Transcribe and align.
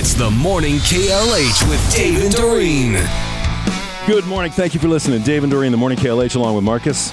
It's 0.00 0.14
the 0.14 0.30
morning 0.30 0.76
KLH 0.76 1.68
with 1.68 1.92
Dave 1.92 2.22
and 2.22 2.32
Doreen. 2.32 2.92
Good 4.06 4.24
morning. 4.26 4.52
Thank 4.52 4.72
you 4.72 4.78
for 4.78 4.86
listening. 4.86 5.22
Dave 5.22 5.42
and 5.42 5.50
Doreen, 5.50 5.72
the 5.72 5.76
morning 5.76 5.98
KLH, 5.98 6.36
along 6.36 6.54
with 6.54 6.62
Marcus. 6.62 7.12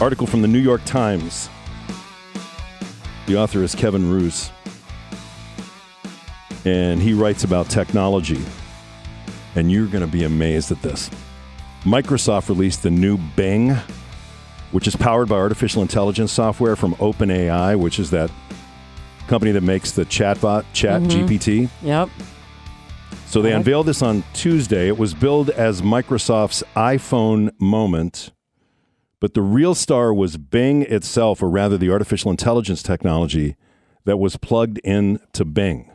Article 0.00 0.26
from 0.26 0.42
the 0.42 0.48
New 0.48 0.58
York 0.58 0.84
Times. 0.84 1.48
The 3.28 3.36
author 3.36 3.62
is 3.62 3.76
Kevin 3.76 4.10
Roose. 4.10 4.50
And 6.64 7.00
he 7.00 7.12
writes 7.12 7.44
about 7.44 7.70
technology. 7.70 8.44
And 9.54 9.70
you're 9.70 9.86
going 9.86 10.04
to 10.04 10.10
be 10.10 10.24
amazed 10.24 10.72
at 10.72 10.82
this. 10.82 11.10
Microsoft 11.84 12.48
released 12.48 12.82
the 12.82 12.90
new 12.90 13.18
Bing, 13.36 13.76
which 14.72 14.88
is 14.88 14.96
powered 14.96 15.28
by 15.28 15.36
artificial 15.36 15.80
intelligence 15.80 16.32
software 16.32 16.74
from 16.74 16.96
OpenAI, 16.96 17.78
which 17.78 18.00
is 18.00 18.10
that 18.10 18.32
company 19.32 19.50
that 19.50 19.62
makes 19.62 19.92
the 19.92 20.04
chatbot, 20.04 20.62
Chat 20.74 21.00
mm-hmm. 21.00 21.26
GPT. 21.26 21.70
Yep. 21.80 22.10
So 23.24 23.40
they 23.40 23.48
Okay. 23.48 23.56
unveiled 23.56 23.86
this 23.86 24.02
on 24.02 24.24
Tuesday. 24.34 24.88
It 24.88 24.98
was 24.98 25.14
billed 25.14 25.48
as 25.48 25.80
Microsoft's 25.80 26.62
iPhone 26.76 27.50
moment, 27.58 28.30
but 29.20 29.32
the 29.32 29.40
real 29.40 29.74
star 29.74 30.12
was 30.12 30.36
Bing 30.36 30.82
itself, 30.82 31.42
or 31.42 31.48
rather 31.48 31.78
the 31.78 31.90
artificial 31.90 32.30
intelligence 32.30 32.82
technology 32.82 33.56
that 34.04 34.18
was 34.18 34.36
plugged 34.36 34.78
in 34.84 35.18
to 35.32 35.46
Bing. 35.46 35.90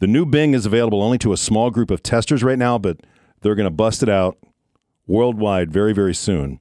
The 0.00 0.08
new 0.08 0.26
Bing 0.26 0.52
is 0.52 0.66
available 0.66 1.00
only 1.00 1.18
to 1.18 1.32
a 1.32 1.36
small 1.36 1.70
group 1.70 1.92
of 1.92 2.02
testers 2.02 2.42
right 2.42 2.58
now, 2.58 2.76
but 2.76 2.96
they're 3.42 3.54
going 3.54 3.66
to 3.66 3.70
bust 3.70 4.02
it 4.02 4.08
out 4.08 4.36
worldwide 5.06 5.70
very, 5.70 5.92
very 5.92 6.12
soon. 6.12 6.58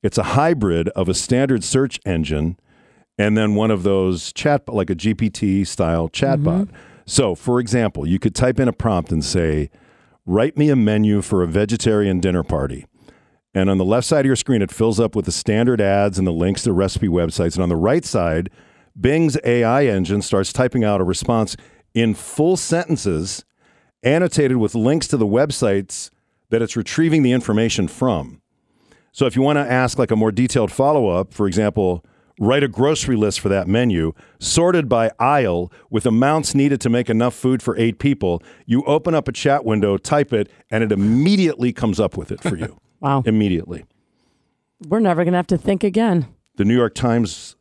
It's 0.00 0.16
a 0.16 0.22
hybrid 0.38 0.90
of 0.90 1.08
a 1.08 1.14
standard 1.14 1.64
search 1.64 1.98
engine 2.06 2.56
and 3.20 3.36
then 3.36 3.54
one 3.54 3.70
of 3.70 3.82
those 3.82 4.32
chat, 4.32 4.66
like 4.66 4.88
a 4.88 4.94
GPT 4.94 5.66
style 5.66 6.08
chatbot. 6.08 6.68
Mm-hmm. 6.68 6.76
So, 7.04 7.34
for 7.34 7.60
example, 7.60 8.06
you 8.06 8.18
could 8.18 8.34
type 8.34 8.58
in 8.58 8.66
a 8.66 8.72
prompt 8.72 9.12
and 9.12 9.22
say, 9.22 9.68
Write 10.24 10.56
me 10.56 10.70
a 10.70 10.76
menu 10.76 11.20
for 11.20 11.42
a 11.42 11.46
vegetarian 11.46 12.20
dinner 12.20 12.42
party. 12.42 12.86
And 13.52 13.68
on 13.68 13.76
the 13.76 13.84
left 13.84 14.06
side 14.06 14.20
of 14.20 14.26
your 14.26 14.36
screen, 14.36 14.62
it 14.62 14.70
fills 14.70 14.98
up 14.98 15.14
with 15.14 15.26
the 15.26 15.32
standard 15.32 15.82
ads 15.82 16.18
and 16.18 16.26
the 16.26 16.32
links 16.32 16.62
to 16.62 16.72
recipe 16.72 17.08
websites. 17.08 17.54
And 17.54 17.62
on 17.62 17.68
the 17.68 17.76
right 17.76 18.06
side, 18.06 18.48
Bing's 18.98 19.36
AI 19.44 19.84
engine 19.84 20.22
starts 20.22 20.50
typing 20.50 20.82
out 20.82 21.02
a 21.02 21.04
response 21.04 21.58
in 21.92 22.14
full 22.14 22.56
sentences, 22.56 23.44
annotated 24.02 24.56
with 24.56 24.74
links 24.74 25.08
to 25.08 25.18
the 25.18 25.26
websites 25.26 26.08
that 26.48 26.62
it's 26.62 26.76
retrieving 26.76 27.22
the 27.22 27.32
information 27.32 27.86
from. 27.86 28.40
So 29.12 29.26
if 29.26 29.36
you 29.36 29.42
want 29.42 29.58
to 29.58 29.70
ask 29.70 29.98
like 29.98 30.10
a 30.10 30.16
more 30.16 30.32
detailed 30.32 30.72
follow 30.72 31.08
up, 31.08 31.34
for 31.34 31.46
example, 31.46 32.02
write 32.40 32.64
a 32.64 32.68
grocery 32.68 33.14
list 33.14 33.38
for 33.38 33.48
that 33.50 33.68
menu, 33.68 34.12
sorted 34.40 34.88
by 34.88 35.12
aisle 35.20 35.70
with 35.90 36.06
amounts 36.06 36.54
needed 36.54 36.80
to 36.80 36.88
make 36.88 37.08
enough 37.08 37.34
food 37.34 37.62
for 37.62 37.76
eight 37.76 38.00
people, 38.00 38.42
you 38.66 38.82
open 38.84 39.14
up 39.14 39.28
a 39.28 39.32
chat 39.32 39.64
window, 39.64 39.96
type 39.96 40.32
it, 40.32 40.50
and 40.70 40.82
it 40.82 40.90
immediately 40.90 41.72
comes 41.72 42.00
up 42.00 42.16
with 42.16 42.32
it 42.32 42.42
for 42.42 42.56
you. 42.56 42.76
Wow. 43.02 43.22
immediately. 43.24 43.86
We're 44.86 45.00
never 45.00 45.24
going 45.24 45.32
to 45.32 45.38
have 45.38 45.46
to 45.46 45.56
think 45.56 45.82
again. 45.82 46.26
The 46.56 46.66
New 46.66 46.76
York 46.76 46.94
Times 46.94 47.56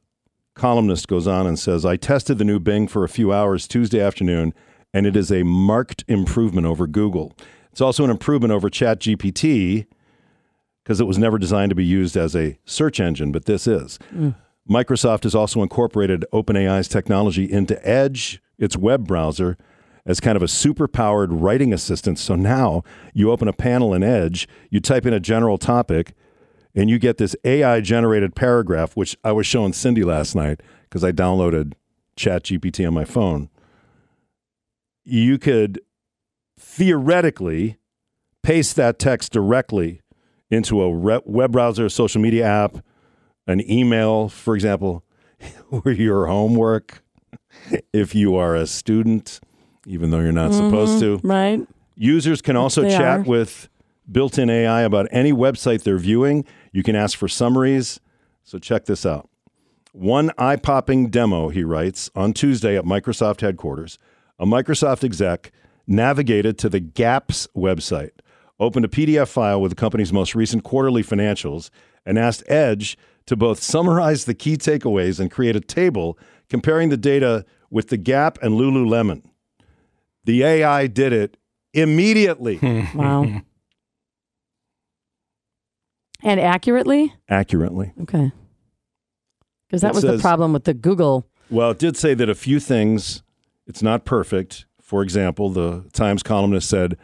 columnist 0.54 1.08
goes 1.08 1.28
on 1.28 1.48
and 1.48 1.58
says, 1.58 1.86
I 1.86 1.96
tested 1.96 2.40
the 2.40 2.44
new 2.44 2.60
Bing 2.60 2.90
for 2.90 3.06
a 3.06 3.08
few 3.08 3.32
hours 3.32 3.66
Tuesday 3.66 4.02
afternoon, 4.02 4.54
and 4.94 5.08
it 5.08 5.16
is 5.16 5.32
a 5.32 5.44
marked 5.44 6.04
improvement 6.10 6.68
over 6.68 6.88
Google. 6.88 7.32
It's 7.72 7.80
also 7.80 8.04
an 8.04 8.10
improvement 8.10 8.52
over 8.52 8.70
ChatGPT 8.70 9.86
because 10.84 11.00
it 11.00 11.06
was 11.06 11.18
never 11.18 11.38
designed 11.38 11.70
to 11.70 11.76
be 11.76 11.86
used 11.86 12.18
as 12.18 12.36
a 12.36 12.60
search 12.66 13.00
engine, 13.00 13.32
but 13.32 13.46
this 13.46 13.66
is. 13.66 13.98
Mm. 14.14 14.36
Microsoft 14.70 15.24
has 15.24 15.34
also 15.34 15.64
incorporated 15.64 16.26
OpenAI's 16.32 16.88
technology 16.88 17.52
into 17.52 17.86
Edge, 17.88 18.42
its 18.58 18.78
web 18.78 19.08
browser, 19.08 19.58
as 20.06 20.20
kind 20.20 20.36
of 20.36 20.44
a 20.44 20.48
super 20.48 20.88
powered 20.88 21.34
writing 21.34 21.74
assistant. 21.74 22.20
So 22.20 22.36
now 22.36 22.84
you 23.14 23.32
open 23.32 23.48
a 23.48 23.54
panel 23.54 23.94
in 23.94 24.04
Edge, 24.04 24.48
you 24.70 24.80
type 24.80 25.06
in 25.06 25.14
a 25.14 25.20
general 25.20 25.58
topic, 25.58 26.14
and 26.76 26.90
you 26.90 27.00
get 27.00 27.18
this 27.18 27.36
AI 27.44 27.82
generated 27.82 28.36
paragraph, 28.36 28.96
which 28.96 29.18
I 29.24 29.32
was 29.32 29.48
showing 29.48 29.74
Cindy 29.74 30.04
last 30.04 30.36
night 30.36 30.62
because 30.84 31.04
I 31.04 31.12
downloaded 31.12 31.74
ChatGPT 32.16 32.88
on 32.88 32.94
my 32.94 33.06
phone. 33.06 33.50
You 35.04 35.40
could 35.40 35.82
theoretically 36.60 37.78
paste 38.44 38.76
that 38.76 39.00
text 39.00 39.32
directly 39.32 40.02
into 40.52 40.82
a 40.82 40.90
web 40.90 41.52
browser, 41.52 41.90
social 41.90 42.22
media 42.22 42.46
app, 42.46 42.78
an 43.50 43.70
email, 43.70 44.30
for 44.30 44.56
example, 44.56 45.04
or 45.72 45.92
your 45.92 46.28
homework 46.28 47.02
if 47.92 48.14
you 48.14 48.36
are 48.36 48.56
a 48.56 48.68
student, 48.68 49.40
even 49.88 50.12
though 50.12 50.20
you're 50.20 50.32
not 50.32 50.54
supposed 50.54 51.02
mm-hmm. 51.02 51.22
to. 51.22 51.28
Right? 51.28 51.68
Users 51.96 52.42
can 52.42 52.56
also 52.56 52.84
they 52.84 52.92
chat 52.92 53.22
are. 53.22 53.24
with 53.24 53.68
built 54.10 54.38
in 54.38 54.50
AI 54.50 54.82
about 54.82 55.08
any 55.12 55.34
website 55.34 55.84
they're 55.84 55.98
viewing. 55.98 56.46
You 56.72 56.84
can 56.84 56.96
ask 56.96 57.18
for 57.18 57.28
summaries. 57.28 58.00
So 58.44 58.60
check 58.60 58.86
this 58.86 59.06
out. 59.06 59.30
One 59.92 60.32
eye 60.38 60.56
popping 60.56 61.10
demo, 61.10 61.50
he 61.50 61.64
writes, 61.64 62.10
on 62.16 62.34
Tuesday 62.34 62.78
at 62.78 62.86
Microsoft 62.86 63.42
headquarters. 63.42 63.98
A 64.38 64.46
Microsoft 64.46 65.04
exec 65.04 65.52
navigated 65.88 66.58
to 66.60 66.70
the 66.70 66.80
Gap's 66.80 67.48
website, 67.56 68.12
opened 68.60 68.86
a 68.86 68.90
PDF 68.90 69.28
file 69.28 69.60
with 69.60 69.72
the 69.72 69.76
company's 69.76 70.14
most 70.14 70.36
recent 70.36 70.64
quarterly 70.64 71.04
financials, 71.04 71.72
and 72.06 72.18
asked 72.20 72.44
Edge 72.48 72.98
to 73.26 73.36
both 73.36 73.62
summarize 73.62 74.26
the 74.26 74.34
key 74.34 74.58
takeaways 74.58 75.20
and 75.20 75.30
create 75.30 75.56
a 75.56 75.60
table 75.62 76.18
comparing 76.50 76.90
the 76.90 76.98
data 76.98 77.46
with 77.70 77.90
the 77.90 77.98
Gap 77.98 78.38
and 78.42 78.54
Lululemon. 78.56 79.22
The 80.26 80.44
AI 80.44 80.88
did 80.88 81.14
it 81.14 81.38
immediately, 81.74 82.58
Wow. 82.96 83.42
and 86.24 86.40
accurately? 86.40 87.14
accurately. 87.30 87.94
Okay. 88.02 88.32
Because 89.68 89.82
that 89.82 89.90
It 89.90 89.96
was 89.96 90.04
says- 90.04 90.18
the 90.20 90.22
problem 90.22 90.54
with 90.54 90.64
the 90.66 90.74
Google. 90.74 91.26
Well, 91.50 91.72
it 91.72 91.80
did 91.80 91.98
say 91.98 92.14
that 92.14 92.30
a 92.30 92.36
few 92.36 92.60
things, 92.60 93.24
it's 93.66 93.82
not 93.82 94.06
perfect. 94.06 94.66
For 94.82 95.02
example, 95.04 95.50
the 95.50 95.86
Times 95.94 96.22
columnist 96.24 96.70
said, 96.70 96.98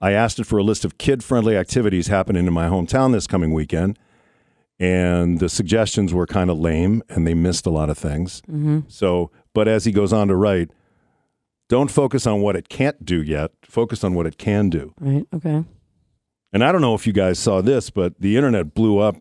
I 0.00 0.12
asked 0.12 0.38
it 0.38 0.44
for 0.44 0.58
a 0.58 0.62
list 0.62 0.84
of 0.84 0.98
kid 0.98 1.24
friendly 1.24 1.56
activities 1.56 2.08
happening 2.08 2.46
in 2.46 2.52
my 2.52 2.68
hometown 2.68 3.12
this 3.12 3.26
coming 3.26 3.52
weekend. 3.54 3.98
And 4.78 5.38
the 5.40 5.48
suggestions 5.48 6.12
were 6.12 6.26
kind 6.26 6.50
of 6.50 6.58
lame 6.58 7.02
and 7.08 7.26
they 7.26 7.32
missed 7.34 7.64
a 7.66 7.70
lot 7.70 7.88
of 7.88 7.96
things. 7.96 8.42
So, 8.88 9.30
but 9.54 9.68
as 9.68 9.84
he 9.86 9.92
goes 9.92 10.12
on 10.12 10.28
to 10.28 10.36
write, 10.36 10.70
don't 11.68 11.90
focus 11.90 12.26
on 12.26 12.42
what 12.42 12.56
it 12.56 12.68
can't 12.68 13.04
do 13.04 13.22
yet, 13.22 13.52
focus 13.62 14.04
on 14.04 14.14
what 14.14 14.26
it 14.26 14.36
can 14.38 14.68
do. 14.70 14.92
Right? 15.00 15.26
Okay. 15.34 15.64
And 16.52 16.62
I 16.62 16.72
don't 16.72 16.80
know 16.82 16.94
if 16.94 17.06
you 17.06 17.12
guys 17.12 17.38
saw 17.38 17.60
this, 17.62 17.90
but 17.90 18.20
the 18.20 18.36
internet 18.36 18.74
blew 18.74 18.98
up 18.98 19.16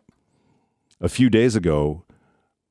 a 1.01 1.09
few 1.09 1.29
days 1.29 1.55
ago 1.55 2.03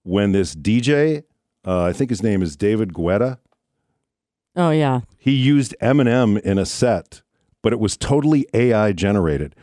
when 0.02 0.32
this 0.32 0.54
DJ, 0.54 1.24
uh, 1.66 1.84
I 1.84 1.92
think 1.94 2.10
his 2.10 2.22
name 2.22 2.42
is 2.42 2.54
David 2.56 2.92
Guetta, 2.92 3.38
Oh, 4.56 4.70
yeah. 4.70 5.00
he 5.18 5.32
used 5.32 5.74
Eminem 5.82 6.38
in 6.42 6.58
a 6.58 6.66
set, 6.66 7.22
but 7.62 7.72
it 7.72 7.80
was 7.80 7.96
totally 7.96 8.46
AI 8.54 8.92
generated. 8.92 9.56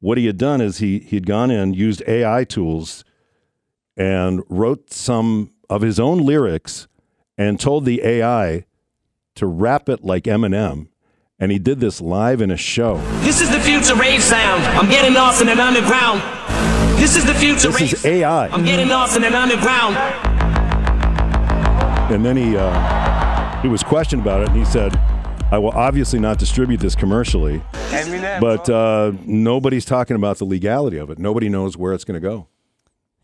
What 0.00 0.16
he 0.18 0.26
had 0.26 0.38
done 0.38 0.60
is 0.60 0.78
he 0.78 1.00
he'd 1.00 1.26
gone 1.26 1.50
in, 1.50 1.74
used 1.74 2.02
AI 2.06 2.44
tools, 2.44 3.04
and 3.96 4.42
wrote 4.48 4.92
some 4.92 5.50
of 5.68 5.82
his 5.82 5.98
own 5.98 6.18
lyrics, 6.24 6.86
and 7.36 7.58
told 7.60 7.84
the 7.84 8.00
AI 8.04 8.64
to 9.34 9.46
rap 9.46 9.88
it 9.88 10.04
like 10.04 10.24
Eminem. 10.24 10.88
And 11.40 11.52
he 11.52 11.58
did 11.58 11.78
this 11.80 12.00
live 12.00 12.40
in 12.40 12.50
a 12.50 12.56
show. 12.56 12.96
This 13.20 13.40
is 13.40 13.50
the 13.50 13.60
future 13.60 13.94
rave 13.94 14.22
sound. 14.22 14.62
I'm 14.64 14.88
getting 14.90 15.14
lost 15.14 15.40
in 15.40 15.48
an 15.48 15.60
underground. 15.60 16.20
This 16.98 17.16
is 17.16 17.24
the 17.24 17.34
future 17.34 17.68
This 17.70 17.80
rave. 17.80 17.92
is 17.94 18.04
AI. 18.04 18.48
I'm 18.48 18.64
getting 18.64 18.88
lost 18.88 19.16
in 19.16 19.22
an 19.24 19.34
underground. 19.34 19.96
And 22.12 22.24
then 22.24 22.36
he 22.36 22.56
uh, 22.56 23.60
he 23.62 23.68
was 23.68 23.82
questioned 23.82 24.22
about 24.22 24.40
it, 24.42 24.48
and 24.48 24.56
he 24.56 24.64
said, 24.64 24.98
"I 25.50 25.58
will 25.58 25.70
obviously 25.70 26.18
not 26.18 26.38
distribute 26.38 26.80
this 26.80 26.94
commercially, 26.94 27.62
but 28.40 28.68
uh, 28.68 29.12
nobody's 29.24 29.84
talking 29.84 30.16
about 30.16 30.38
the 30.38 30.44
legality 30.44 30.98
of 30.98 31.10
it. 31.10 31.18
Nobody 31.18 31.48
knows 31.48 31.76
where 31.76 31.92
it's 31.92 32.04
going 32.04 32.20
to 32.20 32.26
go." 32.26 32.48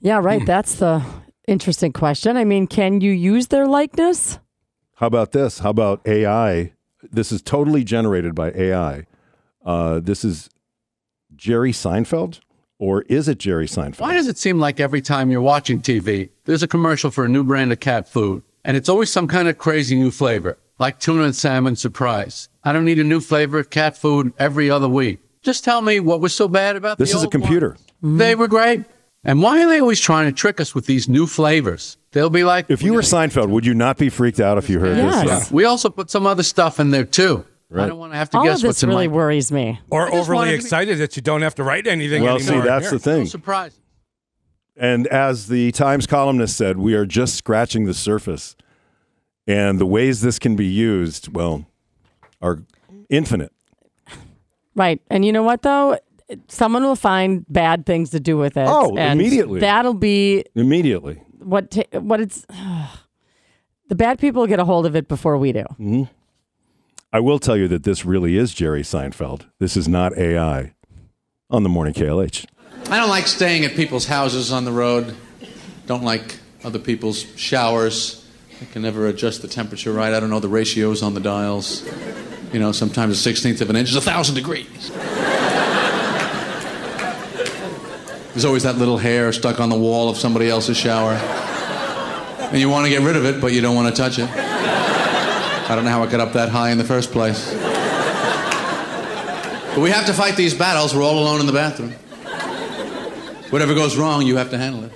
Yeah, 0.00 0.20
right. 0.22 0.44
That's 0.46 0.76
the 0.76 1.02
interesting 1.46 1.92
question. 1.92 2.36
I 2.36 2.44
mean, 2.44 2.66
can 2.66 3.00
you 3.00 3.12
use 3.12 3.48
their 3.48 3.66
likeness? 3.66 4.38
How 4.96 5.06
about 5.06 5.32
this? 5.32 5.58
How 5.58 5.70
about 5.70 6.06
AI? 6.06 6.72
This 7.02 7.32
is 7.32 7.42
totally 7.42 7.84
generated 7.84 8.34
by 8.34 8.50
AI. 8.52 9.06
Uh, 9.64 10.00
this 10.00 10.24
is 10.24 10.48
Jerry 11.34 11.72
Seinfeld, 11.72 12.40
or 12.78 13.02
is 13.02 13.28
it 13.28 13.38
Jerry 13.38 13.66
Seinfeld? 13.66 14.00
Why 14.00 14.14
does 14.14 14.28
it 14.28 14.38
seem 14.38 14.58
like 14.58 14.80
every 14.80 15.02
time 15.02 15.30
you're 15.30 15.40
watching 15.40 15.80
TV, 15.80 16.30
there's 16.44 16.62
a 16.62 16.68
commercial 16.68 17.10
for 17.10 17.24
a 17.24 17.28
new 17.28 17.44
brand 17.44 17.72
of 17.72 17.80
cat 17.80 18.08
food? 18.08 18.42
And 18.64 18.76
it's 18.76 18.88
always 18.88 19.12
some 19.12 19.28
kind 19.28 19.48
of 19.48 19.58
crazy 19.58 19.96
new 19.96 20.10
flavor, 20.10 20.58
like 20.78 20.98
tuna 20.98 21.22
and 21.24 21.36
salmon 21.36 21.76
surprise. 21.76 22.48
I 22.62 22.72
don't 22.72 22.84
need 22.84 22.98
a 22.98 23.04
new 23.04 23.20
flavor 23.20 23.58
of 23.58 23.70
cat 23.70 23.96
food 23.96 24.32
every 24.38 24.70
other 24.70 24.88
week. 24.88 25.20
Just 25.42 25.64
tell 25.64 25.82
me 25.82 26.00
what 26.00 26.20
was 26.20 26.34
so 26.34 26.48
bad 26.48 26.76
about 26.76 26.98
This 26.98 27.10
the 27.12 27.16
is 27.18 27.22
a 27.22 27.26
old 27.26 27.32
computer. 27.32 27.76
ones. 28.02 28.18
They 28.18 28.34
were 28.34 28.48
great. 28.48 28.84
And 29.26 29.42
why 29.42 29.62
are 29.62 29.68
they 29.68 29.80
always 29.80 30.00
trying 30.00 30.26
to 30.26 30.32
trick 30.32 30.60
us 30.60 30.74
with 30.74 30.86
these 30.86 31.08
new 31.08 31.26
flavors? 31.26 31.96
They'll 32.12 32.30
be 32.30 32.44
like, 32.44 32.66
If 32.68 32.82
you 32.82 32.92
were 32.92 33.00
Seinfeld, 33.00 33.48
would 33.50 33.64
you 33.64 33.74
not 33.74 33.96
be 33.98 34.08
freaked 34.08 34.40
out 34.40 34.58
if 34.58 34.68
you 34.68 34.80
heard 34.80 34.96
Yes. 34.96 35.28
this? 35.44 35.50
we 35.52 35.64
also 35.64 35.88
put 35.90 36.10
some 36.10 36.26
other 36.26 36.42
stuff 36.42 36.78
in 36.80 36.90
there 36.90 37.04
too. 37.04 37.44
Right. 37.70 37.84
I 37.84 37.88
don't 37.88 37.98
want 37.98 38.12
to 38.12 38.18
have 38.18 38.30
to 38.30 38.38
All 38.38 38.44
guess 38.44 38.58
of 38.62 38.66
what's 38.68 38.78
this 38.78 38.82
in 38.84 38.90
really 38.90 39.08
my 39.08 39.14
worries 39.14 39.50
me. 39.50 39.80
Or 39.90 40.06
just 40.06 40.14
overly 40.16 40.36
wanted 40.36 40.50
to 40.52 40.56
be- 40.58 40.62
excited 40.64 40.98
that 40.98 41.16
you 41.16 41.22
don't 41.22 41.42
have 41.42 41.54
to 41.56 41.64
write 41.64 41.86
anything 41.86 42.22
Well, 42.22 42.38
see, 42.38 42.48
anymore. 42.48 42.66
that's 42.66 42.90
the 42.90 42.98
thing. 42.98 43.26
surprise. 43.26 43.72
And 44.76 45.06
as 45.08 45.48
the 45.48 45.72
Times 45.72 46.06
columnist 46.06 46.56
said, 46.56 46.78
we 46.78 46.94
are 46.94 47.06
just 47.06 47.36
scratching 47.36 47.84
the 47.84 47.94
surface. 47.94 48.56
And 49.46 49.78
the 49.78 49.86
ways 49.86 50.20
this 50.22 50.38
can 50.38 50.56
be 50.56 50.66
used, 50.66 51.34
well, 51.34 51.66
are 52.40 52.62
infinite. 53.10 53.52
Right. 54.74 55.00
And 55.10 55.24
you 55.24 55.32
know 55.32 55.42
what, 55.42 55.62
though? 55.62 55.98
Someone 56.48 56.82
will 56.82 56.96
find 56.96 57.44
bad 57.48 57.84
things 57.86 58.10
to 58.10 58.20
do 58.20 58.36
with 58.36 58.56
it. 58.56 58.66
Oh, 58.68 58.96
and 58.96 59.20
immediately. 59.20 59.60
That'll 59.60 59.94
be 59.94 60.44
Immediately. 60.54 61.22
what 61.38 61.70
ta- 61.70 62.00
what 62.00 62.20
it's. 62.20 62.46
the 63.88 63.94
bad 63.94 64.18
people 64.18 64.46
get 64.46 64.58
a 64.58 64.64
hold 64.64 64.86
of 64.86 64.96
it 64.96 65.06
before 65.06 65.36
we 65.36 65.52
do. 65.52 65.64
Mm-hmm. 65.78 66.04
I 67.12 67.20
will 67.20 67.38
tell 67.38 67.56
you 67.56 67.68
that 67.68 67.84
this 67.84 68.04
really 68.04 68.36
is 68.36 68.52
Jerry 68.54 68.82
Seinfeld. 68.82 69.46
This 69.60 69.76
is 69.76 69.86
not 69.86 70.16
AI 70.18 70.72
on 71.50 71.62
the 71.62 71.68
morning 71.68 71.94
KLH. 71.94 72.46
I 72.90 72.98
don't 72.98 73.08
like 73.10 73.28
staying 73.28 73.64
at 73.64 73.76
people's 73.76 74.06
houses 74.06 74.50
on 74.50 74.64
the 74.64 74.72
road. 74.72 75.14
Don't 75.86 76.02
like 76.02 76.40
other 76.64 76.78
people's 76.78 77.24
showers. 77.36 78.23
I 78.64 78.66
can 78.72 78.80
never 78.80 79.06
adjust 79.08 79.42
the 79.42 79.48
temperature 79.48 79.92
right. 79.92 80.14
I 80.14 80.20
don't 80.20 80.30
know 80.30 80.40
the 80.40 80.48
ratios 80.48 81.02
on 81.02 81.12
the 81.12 81.20
dials. 81.20 81.86
You 82.50 82.58
know, 82.58 82.72
sometimes 82.72 83.12
a 83.12 83.20
sixteenth 83.20 83.60
of 83.60 83.68
an 83.68 83.76
inch 83.76 83.90
is 83.90 83.96
a 83.96 84.00
thousand 84.00 84.36
degrees. 84.36 84.90
There's 88.32 88.46
always 88.46 88.62
that 88.62 88.78
little 88.78 88.96
hair 88.96 89.32
stuck 89.34 89.60
on 89.60 89.68
the 89.68 89.76
wall 89.76 90.08
of 90.08 90.16
somebody 90.16 90.48
else's 90.48 90.78
shower. 90.78 91.12
And 91.12 92.58
you 92.58 92.70
want 92.70 92.86
to 92.86 92.90
get 92.90 93.02
rid 93.02 93.16
of 93.16 93.26
it, 93.26 93.38
but 93.38 93.52
you 93.52 93.60
don't 93.60 93.74
want 93.74 93.94
to 93.94 94.02
touch 94.02 94.18
it. 94.18 94.30
I 94.30 95.74
don't 95.74 95.84
know 95.84 95.90
how 95.90 96.02
it 96.02 96.10
got 96.10 96.20
up 96.20 96.32
that 96.32 96.48
high 96.48 96.70
in 96.70 96.78
the 96.78 96.84
first 96.84 97.12
place. 97.12 97.52
But 99.74 99.82
we 99.82 99.90
have 99.90 100.06
to 100.06 100.14
fight 100.14 100.36
these 100.36 100.54
battles. 100.54 100.94
We're 100.94 101.02
all 101.02 101.18
alone 101.18 101.40
in 101.40 101.46
the 101.46 101.52
bathroom. 101.52 101.92
Whatever 103.50 103.74
goes 103.74 103.98
wrong, 103.98 104.22
you 104.22 104.36
have 104.36 104.48
to 104.50 104.58
handle 104.58 104.84
it. 104.84 104.92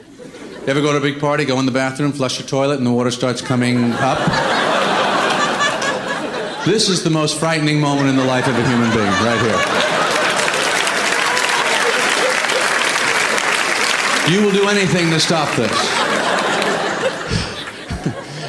You 0.69 0.73
ever 0.73 0.83
go 0.83 0.93
to 0.93 0.99
a 0.99 1.01
big 1.01 1.19
party, 1.19 1.47
go 1.47 1.59
in 1.61 1.65
the 1.65 1.73
bathroom, 1.73 2.13
flush 2.13 2.39
your 2.39 2.47
toilet, 2.47 2.77
and 2.77 2.87
the 2.87 2.93
water 2.93 3.11
starts 3.11 3.41
coming 3.41 3.91
up? 3.95 4.19
This 6.67 6.91
is 6.91 7.03
the 7.03 7.09
most 7.09 7.39
frightening 7.39 7.81
moment 7.81 8.11
in 8.11 8.17
the 8.17 8.25
life 8.27 8.47
of 8.47 8.55
a 8.55 8.69
human 8.69 8.91
being, 8.91 9.09
right 9.25 9.41
here. 9.41 9.57
You 14.31 14.45
will 14.45 14.53
do 14.53 14.69
anything 14.69 15.09
to 15.09 15.19
stop 15.19 15.49
this. 15.57 15.73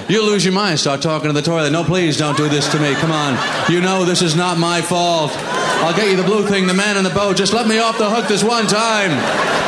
You'll 0.10 0.26
lose 0.26 0.44
your 0.44 0.54
mind, 0.54 0.78
start 0.78 1.02
talking 1.02 1.30
to 1.30 1.34
the 1.34 1.42
toilet. 1.42 1.72
No, 1.72 1.86
please 1.86 2.18
don't 2.18 2.36
do 2.36 2.50
this 2.50 2.70
to 2.74 2.80
me. 2.82 2.96
Come 2.96 3.14
on. 3.14 3.40
You 3.72 3.80
know 3.80 4.04
this 4.04 4.22
is 4.22 4.36
not 4.36 4.58
my 4.58 4.82
fault. 4.82 5.32
I'll 5.38 5.96
get 5.96 6.10
you 6.10 6.18
the 6.18 6.24
blue 6.24 6.46
thing, 6.46 6.68
the 6.68 6.74
man 6.74 6.98
in 6.98 7.06
the 7.06 7.12
boat. 7.12 7.38
Just 7.38 7.54
let 7.54 7.66
me 7.66 7.80
off 7.80 7.98
the 7.98 8.10
hook 8.10 8.28
this 8.28 8.44
one 8.44 8.68
time. 8.68 9.59